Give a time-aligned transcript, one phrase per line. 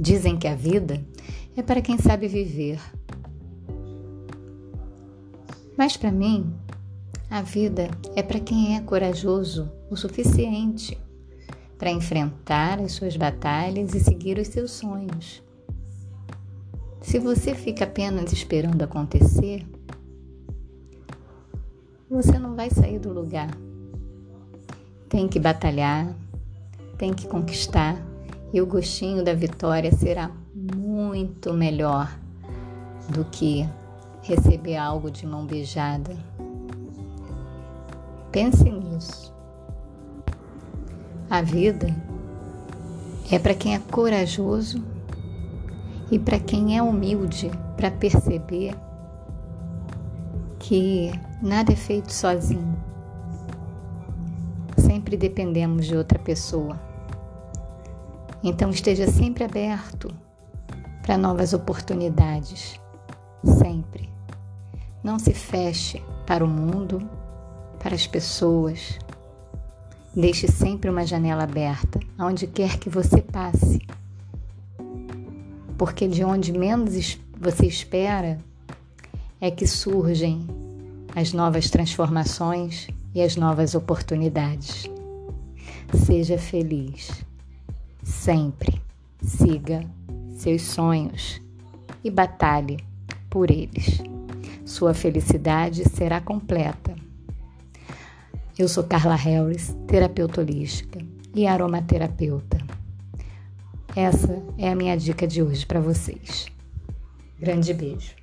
[0.00, 1.04] Dizem que a vida
[1.54, 2.80] é para quem sabe viver.
[5.76, 6.54] Mas para mim,
[7.28, 10.98] a vida é para quem é corajoso o suficiente
[11.76, 15.42] para enfrentar as suas batalhas e seguir os seus sonhos.
[17.02, 19.66] Se você fica apenas esperando acontecer,
[22.08, 23.50] você não vai sair do lugar.
[25.10, 26.16] Tem que batalhar,
[26.96, 28.09] tem que conquistar
[28.52, 32.12] e o gostinho da vitória será muito melhor
[33.08, 33.68] do que
[34.22, 36.16] receber algo de mão beijada.
[38.32, 39.32] Pense nisso.
[41.28, 41.94] A vida
[43.30, 44.82] é para quem é corajoso
[46.10, 48.74] e para quem é humilde para perceber
[50.58, 51.10] que
[51.40, 52.76] nada é feito sozinho.
[54.76, 56.89] Sempre dependemos de outra pessoa.
[58.42, 60.14] Então esteja sempre aberto
[61.02, 62.80] para novas oportunidades.
[63.44, 64.08] Sempre.
[65.02, 67.08] Não se feche para o mundo,
[67.78, 68.98] para as pessoas.
[70.14, 73.80] Deixe sempre uma janela aberta, aonde quer que você passe
[75.80, 78.38] porque de onde menos você espera
[79.40, 80.46] é que surgem
[81.16, 84.84] as novas transformações e as novas oportunidades.
[86.04, 87.24] Seja feliz,
[88.10, 88.82] sempre
[89.22, 89.84] siga
[90.36, 91.40] seus sonhos
[92.02, 92.78] e batalhe
[93.30, 94.02] por eles.
[94.64, 96.94] Sua felicidade será completa.
[98.58, 100.98] Eu sou Carla Harris, terapeuta holística
[101.34, 102.58] e aromaterapeuta.
[103.96, 106.46] Essa é a minha dica de hoje para vocês.
[107.38, 108.19] Grande beijo.